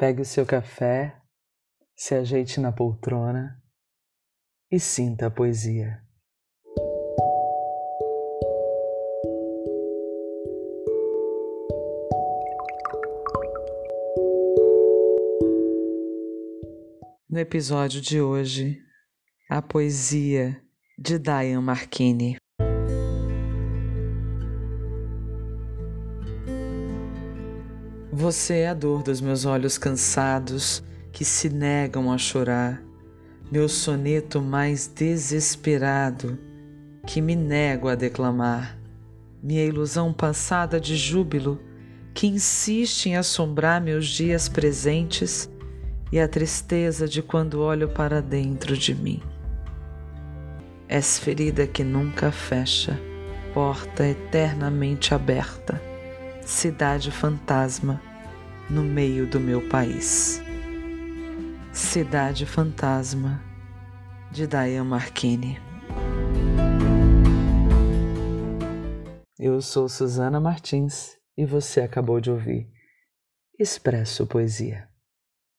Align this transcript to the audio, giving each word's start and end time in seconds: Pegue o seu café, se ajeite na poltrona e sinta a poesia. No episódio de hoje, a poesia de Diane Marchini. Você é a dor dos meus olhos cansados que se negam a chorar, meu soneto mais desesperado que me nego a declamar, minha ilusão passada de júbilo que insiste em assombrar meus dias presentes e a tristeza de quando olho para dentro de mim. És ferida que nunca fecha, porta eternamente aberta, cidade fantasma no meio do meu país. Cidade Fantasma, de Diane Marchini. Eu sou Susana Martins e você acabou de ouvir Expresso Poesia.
Pegue 0.00 0.22
o 0.22 0.24
seu 0.24 0.46
café, 0.46 1.14
se 1.94 2.14
ajeite 2.14 2.58
na 2.58 2.72
poltrona 2.72 3.62
e 4.70 4.80
sinta 4.80 5.26
a 5.26 5.30
poesia. 5.30 6.02
No 17.28 17.38
episódio 17.38 18.00
de 18.00 18.22
hoje, 18.22 18.78
a 19.50 19.60
poesia 19.60 20.64
de 20.98 21.18
Diane 21.18 21.58
Marchini. 21.58 22.38
Você 28.12 28.60
é 28.60 28.68
a 28.68 28.74
dor 28.74 29.04
dos 29.04 29.20
meus 29.20 29.44
olhos 29.44 29.78
cansados 29.78 30.82
que 31.12 31.24
se 31.24 31.48
negam 31.48 32.10
a 32.12 32.18
chorar, 32.18 32.82
meu 33.52 33.68
soneto 33.68 34.42
mais 34.42 34.88
desesperado 34.88 36.36
que 37.06 37.20
me 37.20 37.36
nego 37.36 37.88
a 37.88 37.94
declamar, 37.94 38.76
minha 39.40 39.64
ilusão 39.64 40.12
passada 40.12 40.80
de 40.80 40.96
júbilo 40.96 41.60
que 42.12 42.26
insiste 42.26 43.06
em 43.06 43.16
assombrar 43.16 43.80
meus 43.80 44.08
dias 44.08 44.48
presentes 44.48 45.48
e 46.10 46.18
a 46.18 46.26
tristeza 46.26 47.06
de 47.06 47.22
quando 47.22 47.60
olho 47.60 47.90
para 47.90 48.20
dentro 48.20 48.76
de 48.76 48.92
mim. 48.92 49.22
És 50.88 51.16
ferida 51.16 51.64
que 51.64 51.84
nunca 51.84 52.32
fecha, 52.32 52.98
porta 53.54 54.04
eternamente 54.04 55.14
aberta, 55.14 55.80
cidade 56.44 57.12
fantasma 57.12 58.09
no 58.70 58.84
meio 58.84 59.26
do 59.26 59.40
meu 59.40 59.68
país. 59.68 60.40
Cidade 61.72 62.46
Fantasma, 62.46 63.42
de 64.30 64.46
Diane 64.46 64.88
Marchini. 64.88 65.58
Eu 69.38 69.60
sou 69.60 69.88
Susana 69.88 70.38
Martins 70.38 71.16
e 71.36 71.44
você 71.44 71.80
acabou 71.80 72.20
de 72.20 72.30
ouvir 72.30 72.70
Expresso 73.58 74.26
Poesia. 74.26 74.89